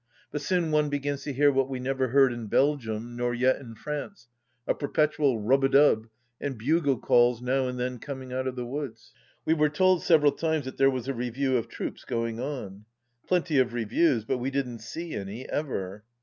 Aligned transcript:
But 0.31 0.41
soon 0.41 0.71
one 0.71 0.89
begins 0.89 1.25
to 1.25 1.31
hear 1.31 1.51
what 1.51 1.69
we 1.69 1.79
never 1.79 2.07
heard 2.07 2.33
in 2.33 2.47
Belgium 2.47 3.15
nor 3.15 3.35
yet 3.35 3.57
in 3.57 3.75
France, 3.75 4.29
a 4.67 4.73
per 4.73 4.87
petual 4.87 5.37
"Rub 5.39 5.63
a 5.63 5.69
Dub!" 5.69 6.07
and 6.41 6.57
bugle 6.57 6.97
calls 6.97 7.39
now 7.39 7.67
and 7.67 7.79
then 7.79 7.99
coming 7.99 8.33
out 8.33 8.47
of 8.47 8.55
the 8.55 8.65
woods. 8.65 9.13
We 9.45 9.53
were 9.53 9.69
told 9.69 10.01
several 10.01 10.31
times 10.31 10.65
that 10.65 10.77
there 10.77 10.89
was 10.89 11.07
a 11.07 11.13
review 11.13 11.55
of 11.55 11.67
troops 11.67 12.03
going 12.03 12.39
on. 12.39 12.85
Plenty 13.27 13.59
of 13.59 13.73
reviews, 13.73 14.25
but 14.25 14.39
we 14.39 14.49
didn't 14.49 14.79
see 14.79 15.13
any, 15.13 15.47
ever 15.47 16.03